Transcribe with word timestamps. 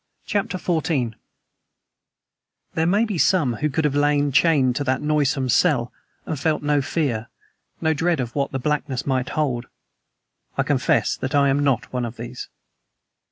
CHAPTER 0.25 0.57
XIV 0.57 1.13
THERE 2.73 2.85
may 2.87 3.05
be 3.05 3.19
some 3.19 3.53
who 3.57 3.69
could 3.69 3.85
have 3.85 3.93
lain, 3.93 4.31
chained 4.31 4.75
to 4.77 4.83
that 4.85 4.99
noisome 4.99 5.47
cell, 5.47 5.93
and 6.25 6.39
felt 6.39 6.63
no 6.63 6.81
fear 6.81 7.27
no 7.81 7.93
dread 7.93 8.19
of 8.19 8.33
what 8.33 8.51
the 8.51 8.57
blackness 8.57 9.05
might 9.05 9.29
hold. 9.29 9.67
I 10.57 10.63
confess 10.63 11.15
that 11.17 11.35
I 11.35 11.49
am 11.49 11.59
not 11.63 11.93
one 11.93 12.05
of 12.05 12.17
these. 12.17 12.49